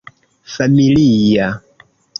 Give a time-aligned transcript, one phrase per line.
[0.55, 1.55] familia